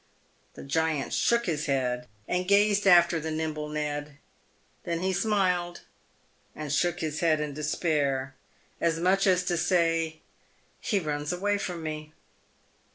[0.55, 4.17] The giant shook his head and gazed after the nimble Ned;
[4.83, 5.81] then he smiled
[6.55, 8.33] and shook his head in despair,
[8.79, 10.21] as much as to say,"
[10.81, 12.13] He runs away from me."